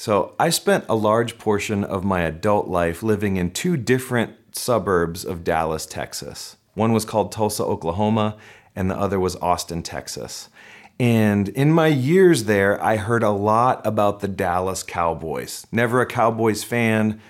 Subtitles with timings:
[0.00, 5.26] So, I spent a large portion of my adult life living in two different suburbs
[5.26, 6.56] of Dallas, Texas.
[6.72, 8.38] One was called Tulsa, Oklahoma,
[8.74, 10.48] and the other was Austin, Texas.
[10.98, 15.66] And in my years there, I heard a lot about the Dallas Cowboys.
[15.70, 17.20] Never a Cowboys fan,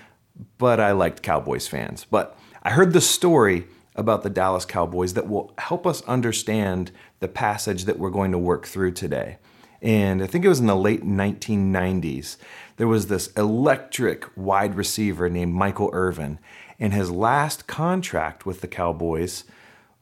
[0.57, 2.05] but I liked Cowboys fans.
[2.09, 3.67] But I heard the story
[3.97, 8.37] about the Dallas Cowboys that will help us understand the passage that we're going to
[8.37, 9.39] work through today.
[9.81, 12.37] And I think it was in the late 1990s.
[12.77, 16.39] There was this electric wide receiver named Michael Irvin,
[16.79, 19.43] and his last contract with the Cowboys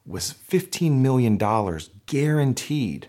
[0.06, 1.38] was $15 million
[2.06, 3.08] guaranteed.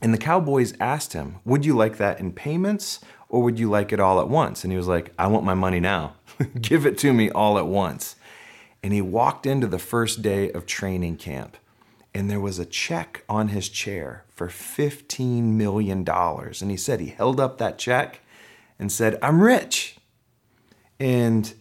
[0.00, 3.92] And the Cowboys asked him, Would you like that in payments or would you like
[3.92, 4.64] it all at once?
[4.64, 6.14] And he was like, I want my money now.
[6.60, 8.16] Give it to me all at once.
[8.82, 11.56] And he walked into the first day of training camp,
[12.16, 16.02] and there was a check on his chair for $15 million.
[16.08, 18.20] And he said he held up that check
[18.78, 19.98] and said, I'm rich.
[20.98, 21.52] And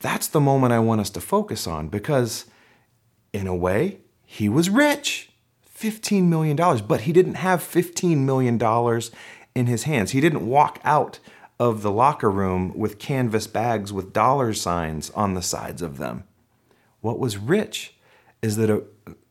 [0.00, 2.46] that's the moment I want us to focus on because,
[3.32, 5.30] in a way, he was rich.
[5.72, 6.56] $15 million,
[6.88, 8.60] but he didn't have $15 million
[9.54, 10.10] in his hands.
[10.10, 11.20] He didn't walk out
[11.60, 16.24] of the locker room with canvas bags with dollar signs on the sides of them.
[17.00, 17.94] What was rich
[18.42, 18.84] is that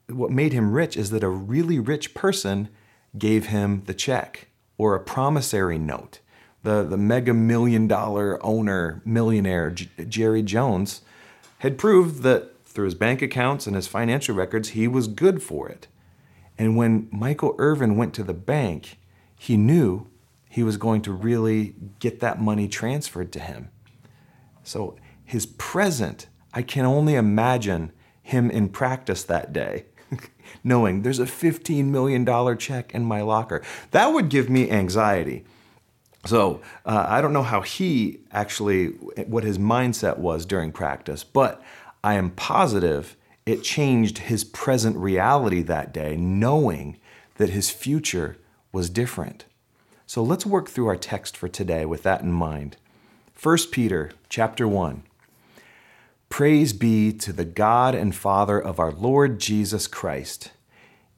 [0.08, 2.70] what made him rich is that a really rich person
[3.18, 6.20] gave him the check or a promissory note.
[6.64, 11.02] The, the mega million dollar owner, millionaire, J- Jerry Jones,
[11.60, 15.70] had proved that through his bank accounts and his financial records, he was good for
[15.70, 15.88] it.
[16.58, 18.98] And when Michael Irvin went to the bank,
[19.38, 20.08] he knew
[20.50, 23.70] he was going to really get that money transferred to him.
[24.64, 29.86] So his present I can only imagine him in practice that day,
[30.64, 33.62] knowing there's a $15 million check in my locker.
[33.92, 35.44] That would give me anxiety.
[36.26, 38.88] So uh, I don't know how he actually,
[39.28, 41.62] what his mindset was during practice, but
[42.04, 46.98] I am positive it changed his present reality that day, knowing
[47.36, 48.38] that his future
[48.72, 49.46] was different.
[50.06, 52.78] So let's work through our text for today with that in mind.
[53.42, 55.04] 1 Peter chapter 1.
[56.34, 60.50] Praise be to the God and Father of our Lord Jesus Christ.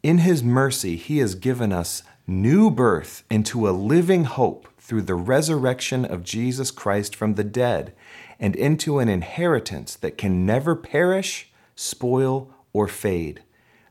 [0.03, 5.15] In his mercy, he has given us new birth into a living hope through the
[5.15, 7.93] resurrection of Jesus Christ from the dead,
[8.41, 13.41] and into an inheritance that can never perish, spoil, or fade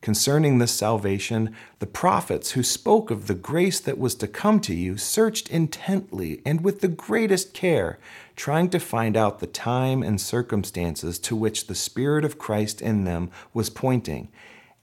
[0.00, 4.74] Concerning this salvation, the prophets who spoke of the grace that was to come to
[4.74, 7.98] you searched intently and with the greatest care,
[8.36, 13.04] trying to find out the time and circumstances to which the Spirit of Christ in
[13.04, 14.28] them was pointing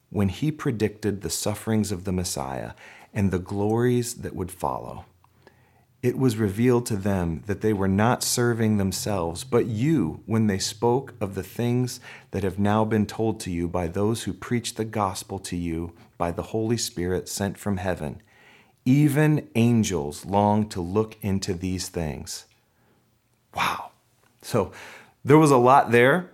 [0.10, 2.72] when he predicted the sufferings of the Messiah
[3.14, 5.06] and the glories that would follow
[6.06, 10.60] it was revealed to them that they were not serving themselves, but you, when they
[10.60, 12.00] spoke of the things
[12.30, 15.94] that have now been told to you by those who preach the gospel to you
[16.20, 18.22] by the Holy Spirit sent from heaven.
[18.86, 22.46] Even angels long to look into these things.
[23.56, 23.90] Wow.
[24.44, 24.72] So
[25.24, 26.30] there was a lot there,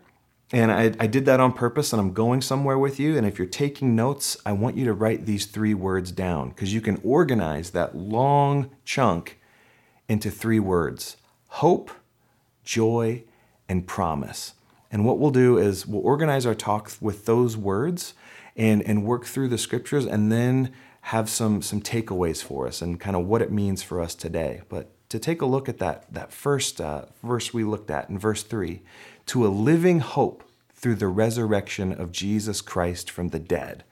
[0.51, 3.15] and I, I, did that on purpose, and I'm going somewhere with you.
[3.15, 6.73] And if you're taking notes, I want you to write these three words down because
[6.73, 9.37] you can organize that long chunk
[10.11, 11.15] into three words
[11.47, 11.89] hope,
[12.65, 13.23] joy,
[13.69, 14.53] and promise.
[14.91, 18.13] And what we'll do is we'll organize our talk with those words
[18.57, 22.99] and, and work through the scriptures and then have some, some takeaways for us and
[22.99, 24.61] kind of what it means for us today.
[24.67, 28.19] But to take a look at that, that first uh, verse we looked at in
[28.19, 28.81] verse 3
[29.27, 30.43] to a living hope
[30.73, 33.85] through the resurrection of Jesus Christ from the dead.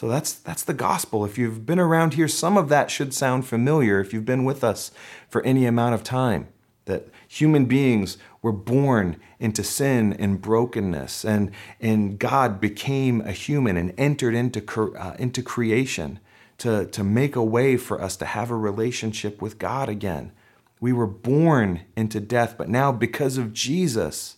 [0.00, 1.26] So that's that's the gospel.
[1.26, 4.64] If you've been around here, some of that should sound familiar if you've been with
[4.64, 4.92] us
[5.28, 6.48] for any amount of time.
[6.86, 11.50] that human beings were born into sin and brokenness, and,
[11.80, 14.60] and God became a human and entered into,
[14.96, 16.18] uh, into creation
[16.58, 20.32] to, to make a way for us to have a relationship with God again.
[20.80, 24.36] We were born into death, but now because of Jesus,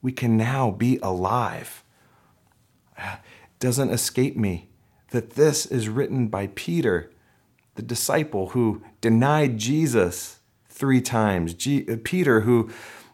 [0.00, 1.82] we can now be alive.
[2.96, 4.67] It doesn't escape me
[5.10, 7.10] that this is written by Peter,
[7.74, 10.38] the disciple who denied Jesus
[10.68, 11.54] three times.
[11.54, 12.70] G- uh, Peter, who,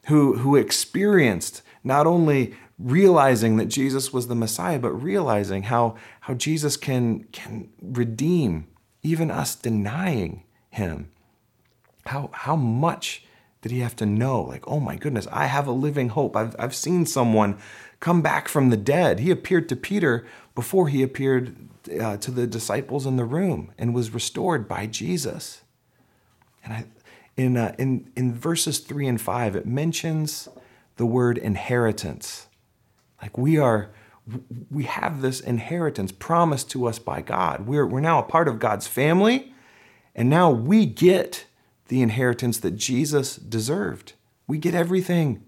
[0.06, 6.34] who, who experienced not only realizing that Jesus was the Messiah, but realizing how, how
[6.34, 8.66] Jesus can, can redeem
[9.02, 11.10] even us denying him.
[12.06, 13.24] How, how much
[13.62, 14.42] did he have to know?
[14.42, 16.36] Like, oh my goodness, I have a living hope.
[16.36, 17.58] I've, I've seen someone
[18.00, 19.20] come back from the dead.
[19.20, 21.56] He appeared to Peter before he appeared
[22.00, 25.62] uh, to the disciples in the room and was restored by Jesus.
[26.62, 26.84] And I,
[27.36, 30.48] in, uh, in, in verses three and five, it mentions
[30.96, 32.46] the word inheritance.
[33.20, 33.90] Like we are,
[34.70, 37.66] we have this inheritance promised to us by God.
[37.66, 39.52] We're, we're now a part of God's family,
[40.14, 41.46] and now we get
[41.88, 44.12] the inheritance that Jesus deserved.
[44.46, 45.42] We get everything.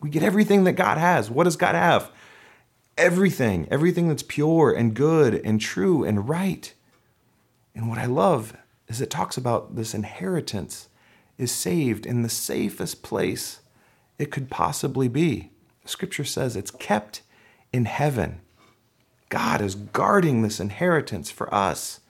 [0.00, 1.30] We get everything that God has.
[1.30, 2.12] What does God have?
[2.98, 6.74] Everything, everything that's pure and good and true and right.
[7.74, 8.56] And what I love
[8.88, 10.88] is it talks about this inheritance
[11.38, 13.60] is saved in the safest place
[14.18, 15.52] it could possibly be.
[15.84, 17.22] Scripture says it's kept
[17.72, 18.40] in heaven.
[19.28, 22.00] God is guarding this inheritance for us,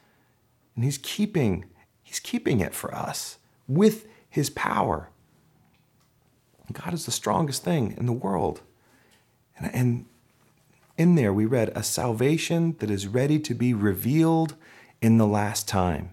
[0.75, 1.67] and He's keeping,
[2.03, 5.11] He's keeping it for us with His power.
[6.73, 8.63] God is the strongest thing in the world.
[9.59, 10.07] And, and
[10.99, 14.57] in there, we read a salvation that is ready to be revealed
[15.01, 16.11] in the last time.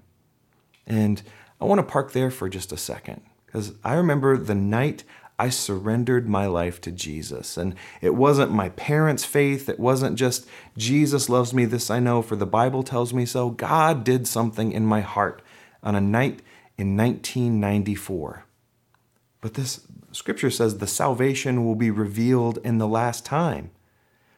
[0.85, 1.21] And
[1.59, 5.03] I want to park there for just a second because I remember the night
[5.37, 7.57] I surrendered my life to Jesus.
[7.57, 10.47] And it wasn't my parents' faith, it wasn't just
[10.77, 13.49] Jesus loves me, this I know, for the Bible tells me so.
[13.49, 15.41] God did something in my heart
[15.83, 16.41] on a night
[16.77, 18.45] in 1994.
[19.41, 23.71] But this scripture says the salvation will be revealed in the last time.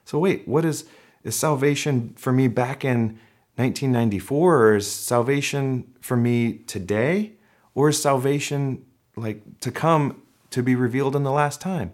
[0.08, 0.86] So wait, what is
[1.26, 3.20] is salvation for me back in
[3.58, 7.34] 1994 or is salvation for me today
[7.76, 8.86] or is salvation
[9.18, 10.22] like to come
[10.52, 11.92] to be revealed in the last time?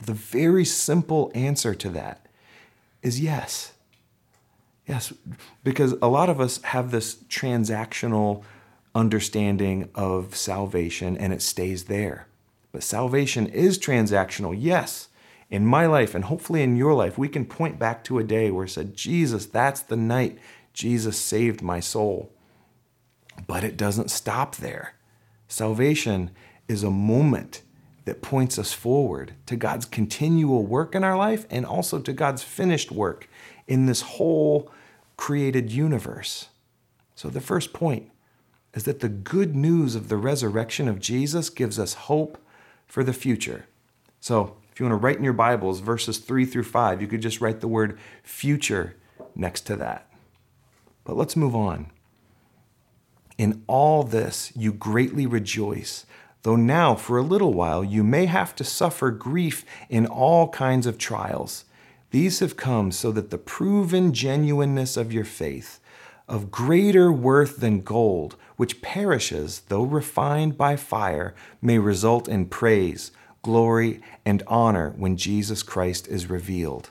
[0.00, 2.26] The very simple answer to that
[3.00, 3.74] is yes.
[4.88, 5.12] Yes,
[5.62, 8.42] because a lot of us have this transactional
[8.92, 12.26] understanding of salvation and it stays there.
[12.72, 15.10] But salvation is transactional, yes.
[15.52, 18.50] In my life and hopefully in your life, we can point back to a day
[18.50, 20.38] where it said, Jesus, that's the night
[20.72, 22.32] Jesus saved my soul.
[23.46, 24.94] But it doesn't stop there.
[25.48, 26.30] Salvation
[26.68, 27.60] is a moment
[28.06, 32.42] that points us forward to God's continual work in our life and also to God's
[32.42, 33.28] finished work
[33.66, 34.72] in this whole
[35.18, 36.48] created universe.
[37.14, 38.10] So, the first point
[38.72, 42.38] is that the good news of the resurrection of Jesus gives us hope
[42.86, 43.66] for the future.
[44.18, 47.20] So, if you want to write in your Bibles verses 3 through 5, you could
[47.20, 48.96] just write the word future
[49.34, 50.10] next to that.
[51.04, 51.90] But let's move on.
[53.36, 56.06] In all this, you greatly rejoice,
[56.42, 60.86] though now for a little while you may have to suffer grief in all kinds
[60.86, 61.66] of trials.
[62.10, 65.80] These have come so that the proven genuineness of your faith,
[66.28, 73.12] of greater worth than gold, which perishes though refined by fire, may result in praise,
[73.42, 76.90] glory, and honor when Jesus Christ is revealed.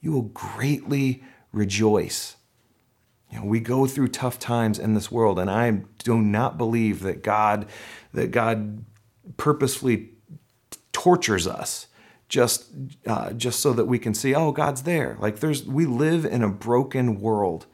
[0.00, 1.22] You will greatly
[1.52, 2.36] rejoice.
[3.30, 7.00] You know, we go through tough times in this world, and I do not believe
[7.00, 7.66] that God,
[8.12, 8.84] that God
[9.36, 10.10] purposefully
[10.92, 11.88] tortures us
[12.28, 12.66] just,
[13.06, 15.16] uh, just so that we can see, oh, God's there.
[15.20, 17.66] Like there's, we live in a broken world,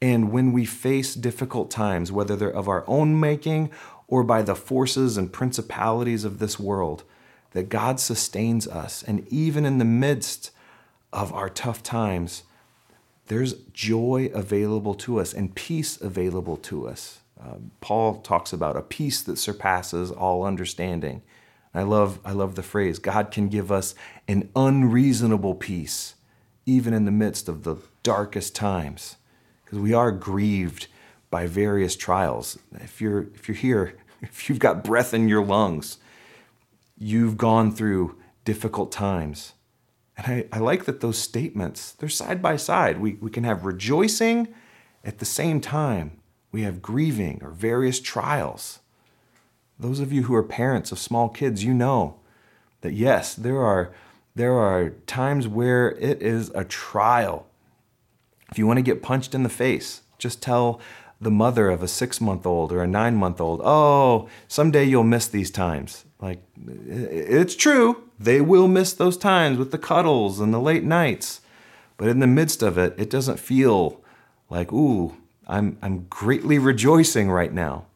[0.00, 3.70] and when we face difficult times, whether they're of our own making
[4.06, 7.04] or by the forces and principalities of this world,
[7.52, 10.50] that God sustains us, and even in the midst
[11.12, 12.42] of our tough times
[13.28, 17.20] there's joy available to us and peace available to us.
[17.40, 21.22] Uh, Paul talks about a peace that surpasses all understanding.
[21.74, 23.94] I love, I love the phrase God can give us
[24.26, 26.14] an unreasonable peace,
[26.66, 29.16] even in the midst of the darkest times,
[29.64, 30.88] because we are grieved
[31.30, 32.58] by various trials.
[32.72, 35.98] If you're, if you're here, if you've got breath in your lungs,
[36.98, 39.52] you've gone through difficult times.
[40.16, 43.00] And I, I like that those statements, they're side by side.
[43.00, 44.48] We, we can have rejoicing
[45.04, 46.18] at the same time.
[46.50, 48.80] We have grieving or various trials.
[49.78, 52.18] Those of you who are parents of small kids, you know
[52.80, 53.92] that yes, there are,
[54.34, 57.46] there are times where it is a trial.
[58.50, 60.80] If you want to get punched in the face, just tell
[61.20, 65.04] the mother of a six month old or a nine month old, oh, someday you'll
[65.04, 66.04] miss these times.
[66.20, 68.08] Like, it's true.
[68.18, 71.40] They will miss those times with the cuddles and the late nights.
[71.96, 74.00] But in the midst of it, it doesn't feel
[74.50, 77.86] like, ooh, I'm, I'm greatly rejoicing right now.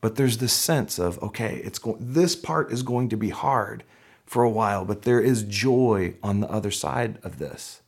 [0.00, 3.84] But there's this sense of, okay, it's this part is going to be hard
[4.26, 7.82] for a while, but there is joy on the other side of this.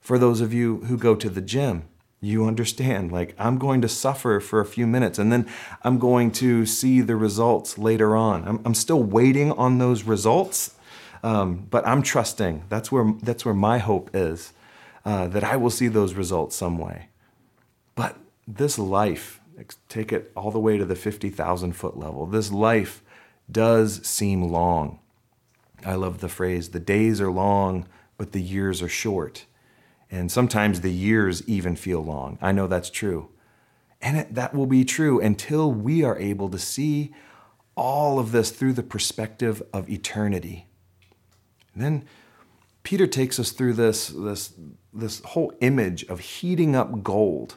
[0.00, 1.84] For those of you who go to the gym,
[2.20, 5.48] you understand, like, I'm going to suffer for a few minutes and then
[5.82, 8.46] I'm going to see the results later on.
[8.48, 10.74] I'm, I'm still waiting on those results,
[11.22, 12.64] um, but I'm trusting.
[12.68, 14.52] That's where, that's where my hope is,
[15.04, 17.08] uh, that I will see those results some way.
[17.94, 18.16] But
[18.48, 19.40] this life,
[19.88, 23.02] take it all the way to the 50,000 foot level, this life
[23.50, 24.98] does seem long.
[25.84, 29.44] I love the phrase, the days are long, but the years are short.
[30.10, 32.38] And sometimes the years even feel long.
[32.40, 33.30] I know that's true.
[34.00, 37.12] And it, that will be true until we are able to see
[37.74, 40.66] all of this through the perspective of eternity.
[41.74, 42.04] And then
[42.82, 44.52] Peter takes us through this, this,
[44.94, 47.56] this whole image of heating up gold,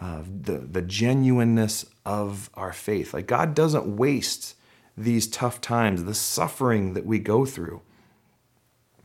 [0.00, 3.12] uh, the, the genuineness of our faith.
[3.12, 4.54] Like God doesn't waste
[4.96, 7.82] these tough times, the suffering that we go through.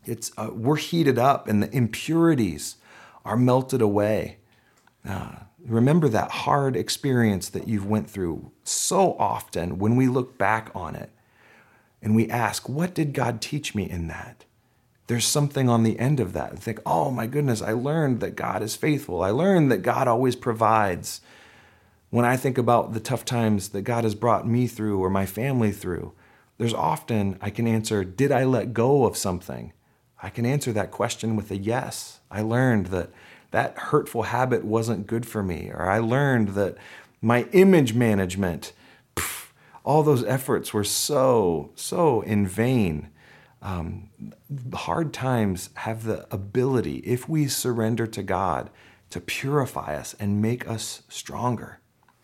[0.07, 2.77] It's, uh, we're heated up and the impurities
[3.25, 4.37] are melted away.
[5.07, 5.35] Uh,
[5.65, 10.95] remember that hard experience that you've went through so often when we look back on
[10.95, 11.11] it
[12.01, 14.45] and we ask, what did God teach me in that?
[15.07, 16.51] There's something on the end of that.
[16.51, 19.23] And think, oh my goodness, I learned that God is faithful.
[19.23, 21.21] I learned that God always provides.
[22.09, 25.25] When I think about the tough times that God has brought me through or my
[25.25, 26.13] family through,
[26.57, 29.73] there's often I can answer, did I let go of something?
[30.21, 32.19] I can answer that question with a yes.
[32.31, 33.09] I learned that
[33.51, 36.75] that hurtful habit wasn't good for me, or I learned that
[37.21, 38.73] my image management,
[39.15, 39.51] pff,
[39.83, 43.09] all those efforts were so, so in vain.
[43.61, 44.09] Um,
[44.73, 48.69] hard times have the ability, if we surrender to God,
[49.09, 51.79] to purify us and make us stronger.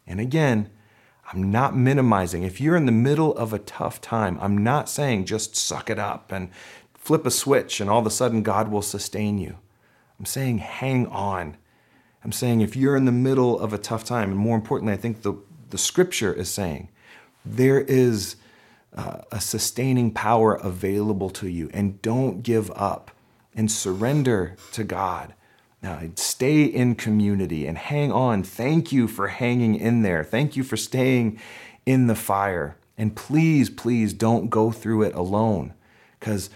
[0.05, 0.69] And again,
[1.31, 2.43] I'm not minimizing.
[2.43, 5.97] If you're in the middle of a tough time, I'm not saying just suck it
[5.97, 6.49] up and
[7.03, 9.57] flip a switch and all of a sudden God will sustain you.
[10.17, 11.57] I'm saying hang on.
[12.23, 14.97] I'm saying if you're in the middle of a tough time, and more importantly, I
[14.97, 15.33] think the,
[15.69, 16.87] the scripture is saying
[17.45, 18.37] there is
[18.95, 23.11] uh, a sustaining power available to you, and don't give up
[23.53, 25.33] and surrender to God.
[25.81, 28.43] Now, stay in community and hang on.
[28.43, 30.23] Thank you for hanging in there.
[30.23, 31.37] Thank you for staying
[31.85, 32.77] in the fire.
[32.97, 35.73] And please, please don't go through it alone
[36.23, 36.49] because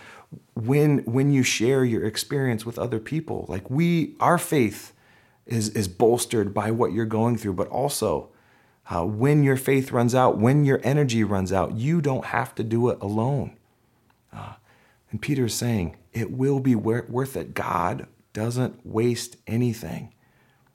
[0.54, 3.46] when when you share your experience with other people.
[3.48, 4.94] Like we our faith
[5.46, 8.30] is is bolstered by what you're going through but also
[8.90, 12.64] uh, when your faith runs out when your energy runs out you don't have to
[12.64, 13.56] do it alone.
[14.34, 14.54] Uh,
[15.12, 17.54] and peter is saying it will be worth it.
[17.54, 20.14] God doesn't waste anything.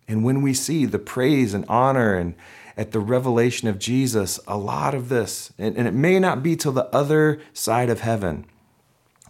[0.09, 2.35] And when we see the praise and honor and
[2.77, 6.57] at the revelation of jesus a lot of this and, and it may not be
[6.57, 8.47] till the other side of heaven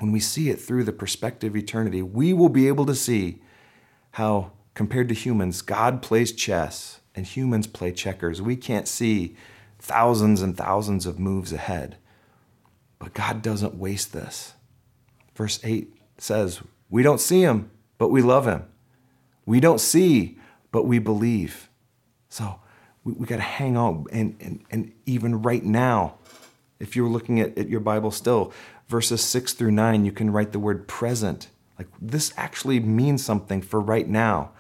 [0.03, 3.41] when we see it through the perspective of eternity, we will be able to see
[4.11, 8.43] how, compared to humans, God plays chess and humans play checkers.
[8.43, 9.37] We can't see
[9.79, 11.99] thousands and thousands of moves ahead.
[12.99, 14.55] But God doesn't waste this.
[15.37, 18.65] Verse 8 says, We don't see him, but we love him.
[19.47, 20.37] We don't see,
[20.73, 21.71] but we believe.
[22.29, 22.59] So
[23.05, 24.07] we, we got to hang on.
[24.11, 26.17] And, and, and even right now,
[26.81, 28.53] if you're looking at, at your Bible still,
[28.93, 31.49] verses 6 through 9, you can write the word present.
[31.79, 34.53] Like this actually means something for right now.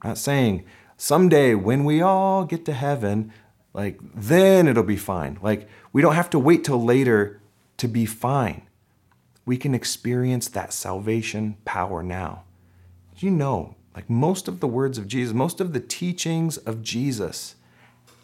[0.00, 0.64] I'm not saying
[0.96, 3.32] someday when we all get to heaven,
[3.74, 5.38] like then it'll be fine.
[5.42, 7.42] Like we don't have to wait till later
[7.78, 8.62] to be fine.
[9.44, 12.44] We can experience that salvation power now.
[13.16, 17.56] You know, like most of the words of Jesus, most of the teachings of Jesus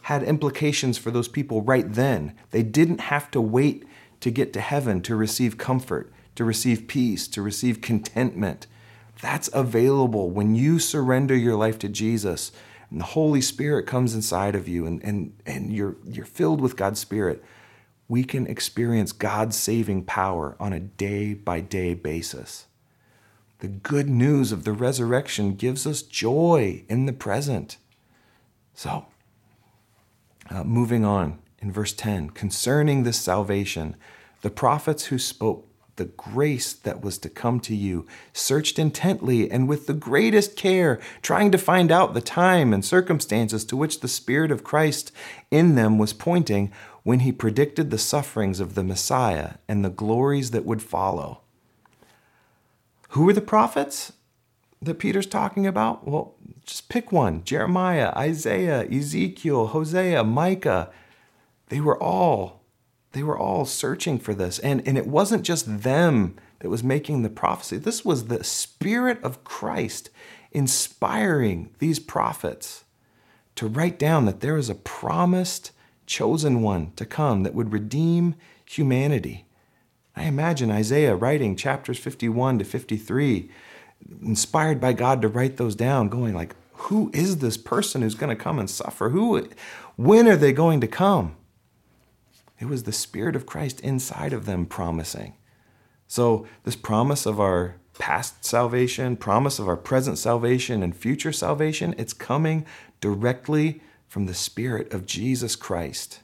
[0.03, 2.37] had implications for those people right then.
[2.53, 3.85] They didn't have to wait
[4.21, 8.67] to get to heaven, to receive comfort, to receive peace, to receive contentment.
[9.21, 12.53] That's available when you surrender your life to Jesus
[12.91, 16.77] and the Holy Spirit comes inside of you and, and, and you're, you're filled with
[16.77, 17.43] God's Spirit.
[18.09, 22.67] We can experience God's saving power on a day by day basis.
[23.59, 27.79] The good news of the resurrection gives us joy in the present.
[28.75, 29.07] So,
[30.51, 33.97] uh, moving on in verse 10 concerning this salvation,
[34.43, 39.67] the prophets who spoke the grace that was to come to you, searched intently and
[39.67, 44.09] with the greatest care, trying to find out the time and circumstances to which the
[44.09, 45.11] Spirit of Christ
[45.51, 46.71] in them was pointing
[47.03, 51.41] when he predicted the sufferings of the Messiah and the glories that would follow.
[53.11, 54.13] Who were the prophets
[54.83, 56.07] that Peter's talking about?
[56.07, 60.91] Well, just pick one Jeremiah, Isaiah, Ezekiel, Hosea, Micah.
[61.69, 62.57] They were all
[63.17, 64.59] they were all searching for this.
[64.59, 69.23] And, and it wasn't just them that was making the prophecy, this was the Spirit
[69.23, 70.11] of Christ
[70.53, 72.85] inspiring these prophets
[73.55, 75.73] to write down that there is a promised
[76.05, 78.35] chosen one to come that would redeem
[78.67, 79.47] humanity.
[80.15, 83.51] I imagine Isaiah writing chapters 51 to 53,
[84.23, 88.35] inspired by God to write those down, going like, who is this person who's going
[88.35, 89.09] to come and suffer?
[89.09, 89.49] Who
[89.97, 91.35] when are they going to come?
[92.59, 95.35] It was the Spirit of Christ inside of them promising.
[96.09, 101.95] So, this promise of our past salvation, promise of our present salvation, and future salvation,
[101.99, 102.65] it's coming
[103.01, 106.21] directly from the Spirit of Jesus Christ.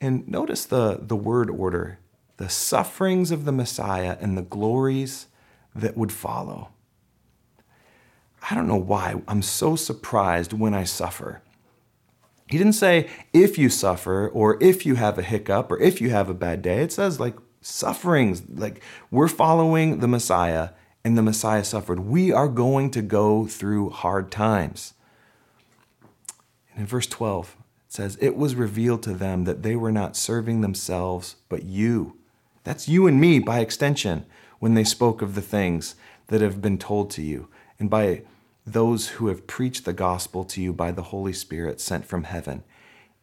[0.00, 1.98] And notice the, the word order
[2.38, 5.26] the sufferings of the Messiah and the glories
[5.74, 6.68] that would follow.
[8.50, 11.42] I don't know why I'm so surprised when I suffer.
[12.48, 16.10] He didn't say if you suffer or if you have a hiccup or if you
[16.10, 16.80] have a bad day.
[16.80, 20.70] It says like sufferings, like we're following the Messiah
[21.04, 22.00] and the Messiah suffered.
[22.00, 24.94] We are going to go through hard times.
[26.72, 30.16] And in verse 12, it says, It was revealed to them that they were not
[30.16, 32.16] serving themselves, but you.
[32.64, 34.26] That's you and me by extension
[34.58, 35.94] when they spoke of the things
[36.26, 37.48] that have been told to you.
[37.78, 38.22] And by
[38.66, 42.64] those who have preached the gospel to you by the Holy Spirit sent from heaven.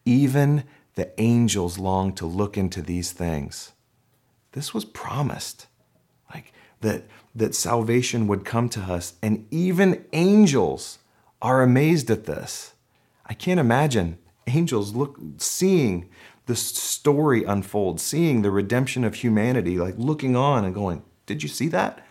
[0.05, 0.63] Even
[0.95, 3.73] the angels long to look into these things.
[4.53, 5.67] This was promised.
[6.33, 7.03] Like that,
[7.35, 10.99] that salvation would come to us, and even angels
[11.41, 12.73] are amazed at this.
[13.25, 16.09] I can't imagine angels look seeing
[16.45, 21.49] the story unfold, seeing the redemption of humanity, like looking on and going, Did you
[21.49, 22.05] see that?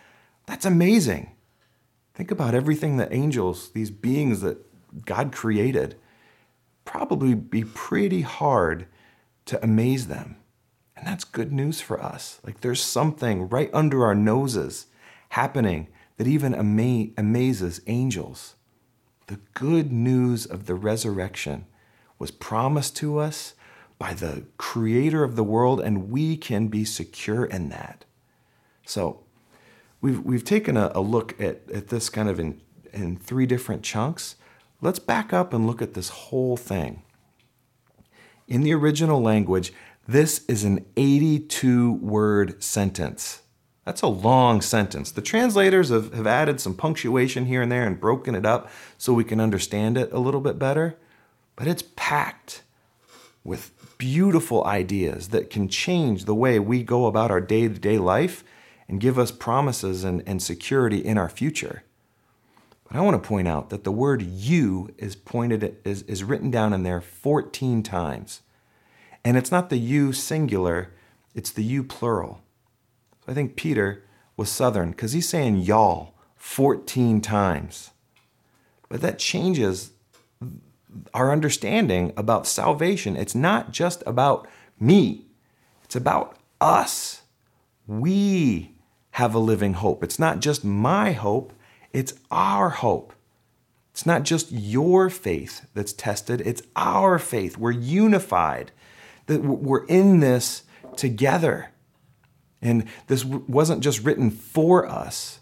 [0.47, 1.32] That's amazing.
[2.15, 4.59] Think about everything that angels, these beings that
[5.07, 5.97] God created,
[6.85, 8.87] probably be pretty hard
[9.47, 10.37] to amaze them.
[10.97, 12.41] And that's good news for us.
[12.45, 14.87] Like there's something right under our noses
[15.31, 18.57] happening that even ama- amazes angels.
[19.27, 21.67] The good news of the resurrection
[22.19, 23.55] was promised to us
[23.99, 28.05] by the creator of the world, and we can be secure in that.
[28.85, 29.25] So,
[30.03, 32.61] we've, we've taken a, a look at, at this kind of in,
[32.93, 34.37] in three different chunks.
[34.83, 37.03] Let's back up and look at this whole thing.
[38.47, 39.73] In the original language,
[40.07, 43.43] this is an 82 word sentence.
[43.87, 45.11] That's a long sentence.
[45.11, 49.13] The translators have, have added some punctuation here and there and broken it up so
[49.13, 50.97] we can understand it a little bit better.
[51.57, 52.63] But it's packed
[53.45, 57.99] with beautiful ideas that can change the way we go about our day to day
[57.99, 58.45] life
[58.93, 61.83] and give us promises and, and security in our future.
[62.87, 66.51] But I want to point out that the word you is pointed is, is written
[66.51, 68.43] down in there 14 times.
[69.25, 70.93] And it's not the you singular,
[71.35, 72.43] it's the you plural.
[73.25, 74.05] So I think Peter
[74.37, 77.93] was southern because he's saying y'all 14 times.
[78.91, 79.93] But that changes
[81.15, 83.17] our understanding about salvation.
[83.17, 84.47] It's not just about
[84.79, 85.29] me,
[85.83, 87.23] it's about us.
[87.87, 88.72] We
[89.13, 90.03] have a living hope.
[90.03, 91.53] It's not just my hope,
[91.93, 93.13] it's our hope.
[93.93, 97.59] It's not just your faith that's tested, it's our faith.
[97.59, 98.73] We're unified,
[99.27, 100.63] that we're in this
[100.97, 101.69] together.
[102.63, 105.41] And this wasn't just written for us,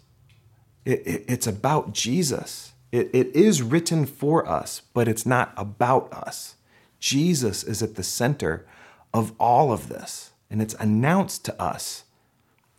[0.83, 2.73] it, it, it's about Jesus.
[2.91, 6.55] It, it is written for us, but it's not about us.
[6.99, 8.65] Jesus is at the center
[9.13, 12.03] of all of this, and it's announced to us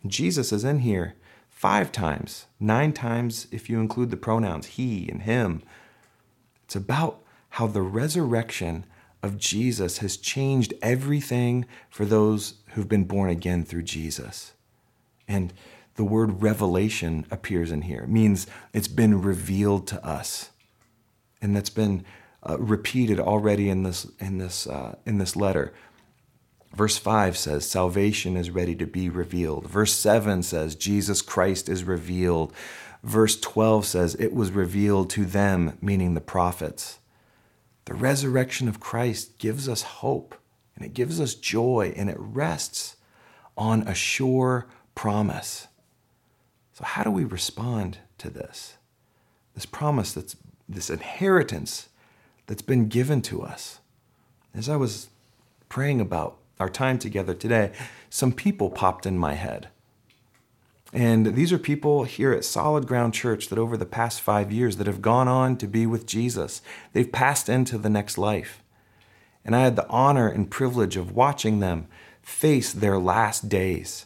[0.05, 1.15] Jesus is in here
[1.49, 5.61] five times, nine times if you include the pronouns he and him.
[6.65, 8.85] It's about how the resurrection
[9.21, 14.53] of Jesus has changed everything for those who've been born again through Jesus.
[15.27, 15.53] And
[15.95, 18.01] the word revelation appears in here.
[18.01, 20.49] It means it's been revealed to us.
[21.41, 22.03] And that's been
[22.47, 25.73] uh, repeated already in this, in, this, uh, in this letter.
[26.73, 29.67] Verse 5 says, Salvation is ready to be revealed.
[29.67, 32.51] Verse 7 says, Jesus Christ is revealed.
[33.03, 36.99] Verse 12 says, It was revealed to them, meaning the prophets.
[37.85, 40.35] The resurrection of Christ gives us hope
[40.75, 42.95] and it gives us joy and it rests
[43.55, 45.67] on a sure promise.
[46.73, 48.77] So, how do we respond to this?
[49.53, 50.35] This promise that's
[50.67, 51.89] this inheritance
[52.47, 53.79] that's been given to us.
[54.55, 55.09] As I was
[55.69, 57.73] praying about our time together today,
[58.09, 59.67] some people popped in my head.
[60.93, 64.77] And these are people here at Solid Ground Church that over the past five years
[64.77, 66.61] that have gone on to be with Jesus.
[66.93, 68.63] They've passed into the next life.
[69.43, 71.87] And I had the honor and privilege of watching them
[72.21, 74.05] face their last days.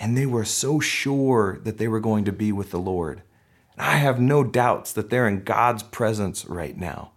[0.00, 3.22] And they were so sure that they were going to be with the Lord.
[3.76, 7.12] And I have no doubts that they're in God's presence right now.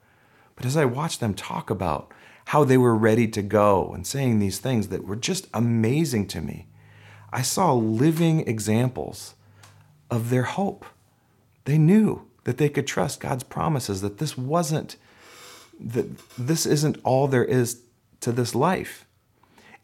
[0.56, 2.14] But as I watched them talk about
[2.46, 6.42] how they were ready to go and saying these things that were just amazing to
[6.42, 6.68] me,
[7.32, 9.36] I saw living examples
[10.10, 10.86] of their hope.
[11.66, 14.96] They knew that they could trust God's promises, that this wasn't,
[15.80, 16.06] that
[16.38, 17.82] this isn't all there is
[18.22, 19.06] to this life.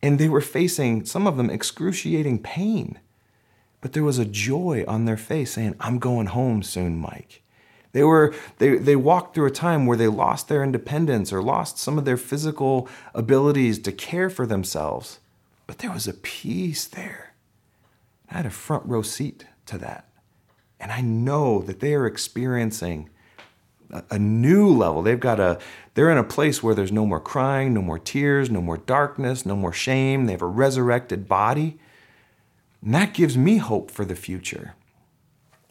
[0.04, 3.00] And they were facing, some of them, excruciating pain.
[3.82, 7.40] But there was a joy on their face saying, I'm going home soon, Mike.
[7.93, 11.77] They were they, they walked through a time where they lost their independence or lost
[11.77, 15.19] some of their physical abilities to care for themselves.
[15.67, 17.34] But there was a peace there.
[18.30, 20.08] I had a front row seat to that.
[20.80, 23.10] And I know that they are experiencing
[23.91, 25.01] a, a new level.
[25.01, 25.60] They've got a
[25.93, 29.45] they're in a place where there's no more crying, no more tears, no more darkness,
[29.45, 30.25] no more shame.
[30.25, 31.77] They have a resurrected body.
[32.82, 34.75] And that gives me hope for the future.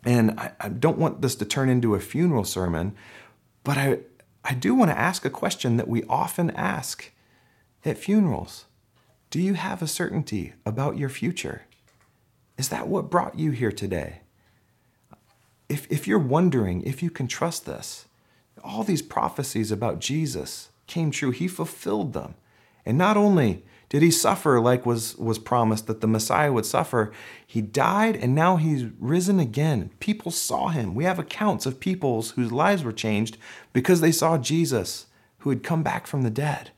[0.05, 2.95] And I, I don't want this to turn into a funeral sermon,
[3.65, 3.99] but I,
[4.45, 7.11] I do want to ask a question that we often ask
[7.85, 8.67] at funerals
[9.31, 11.63] Do you have a certainty about your future?
[12.57, 14.21] Is that what brought you here today?
[15.69, 18.07] If, if you're wondering if you can trust this,
[18.63, 21.31] all these prophecies about Jesus came true.
[21.31, 22.35] He fulfilled them.
[22.85, 27.13] And not only did he suffer like was, was promised that the Messiah would suffer?
[27.45, 29.91] He died and now he's risen again.
[29.99, 30.95] People saw him.
[30.95, 33.37] We have accounts of peoples whose lives were changed
[33.73, 35.07] because they saw Jesus
[35.39, 36.71] who had come back from the dead.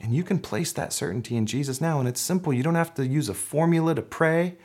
[0.00, 2.00] And you can place that certainty in Jesus now.
[2.00, 2.54] And it's simple.
[2.54, 4.56] You don't have to use a formula to pray.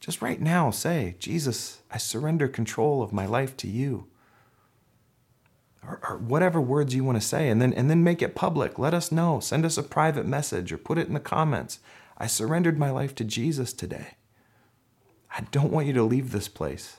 [0.00, 4.06] Just right now say, Jesus, I surrender control of my life to you
[5.86, 8.78] or, or whatever words you want to say and then and then make it public.
[8.78, 9.40] Let us know.
[9.40, 11.80] Send us a private message or put it in the comments.
[12.18, 14.14] I surrendered my life to jesus today.
[15.36, 16.98] I don't want you to leave this place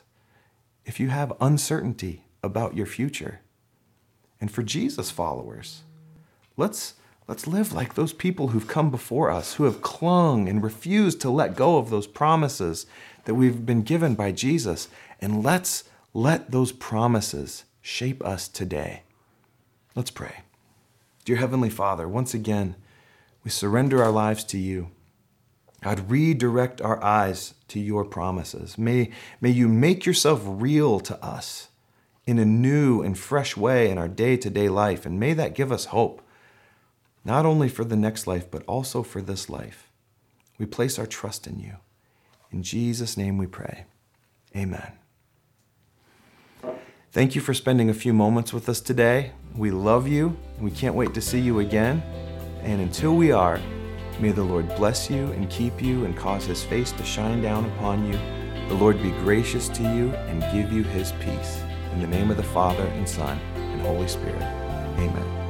[0.86, 3.42] if you have uncertainty about your future.
[4.42, 5.84] And for jesus followers
[6.58, 6.96] let's
[7.28, 11.30] let's live like those people who've come before us who have clung and refused to
[11.30, 12.86] let go of those promises
[13.26, 14.90] that we've been given by jesus.
[15.22, 19.04] And let's let those promises shape us today.
[19.94, 20.38] Let's pray.
[21.26, 22.76] Dear Heavenly Father, once again,
[23.44, 24.90] we surrender our lives to you.
[25.82, 28.78] God, redirect our eyes to your promises.
[28.78, 31.68] May, may you make yourself real to us
[32.26, 35.06] in a new and fresh way in our day to day life.
[35.06, 36.22] And may that give us hope,
[37.26, 39.90] not only for the next life, but also for this life.
[40.58, 41.76] We place our trust in you.
[42.50, 43.86] In Jesus' name we pray.
[44.56, 45.03] Amen.
[47.14, 49.34] Thank you for spending a few moments with us today.
[49.56, 50.36] We love you.
[50.60, 52.02] We can't wait to see you again.
[52.64, 53.62] And until we are,
[54.20, 57.66] may the Lord bless you and keep you and cause his face to shine down
[57.66, 58.18] upon you.
[58.68, 61.62] The Lord be gracious to you and give you his peace.
[61.94, 64.42] In the name of the Father and Son and Holy Spirit.
[64.42, 65.43] Amen.